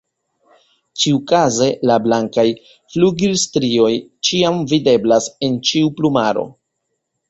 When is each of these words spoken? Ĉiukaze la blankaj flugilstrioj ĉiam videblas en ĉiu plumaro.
Ĉiukaze 1.03 1.67
la 1.91 1.99
blankaj 2.07 2.47
flugilstrioj 2.95 3.93
ĉiam 4.31 4.61
videblas 4.75 5.33
en 5.51 5.65
ĉiu 5.71 5.97
plumaro. 6.03 6.53